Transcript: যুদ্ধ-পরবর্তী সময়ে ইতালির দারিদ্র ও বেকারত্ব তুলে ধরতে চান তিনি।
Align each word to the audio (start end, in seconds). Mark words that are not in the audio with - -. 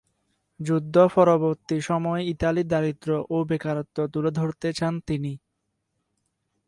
যুদ্ধ-পরবর্তী 0.59 1.77
সময়ে 1.81 2.21
ইতালির 2.33 2.67
দারিদ্র 2.67 3.09
ও 3.29 3.37
বেকারত্ব 3.43 3.97
তুলে 4.13 4.31
ধরতে 4.31 4.67
চান 4.73 4.93
তিনি। 5.07 5.33